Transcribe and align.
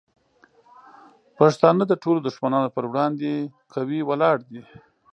پښتانه 1.37 1.83
د 1.87 1.93
ټولو 2.03 2.19
دشمنانو 2.27 2.73
پر 2.75 2.83
وړاندې 2.91 3.29
قوي 3.73 3.99
ولاړ 4.09 4.37
دي. 4.49 4.61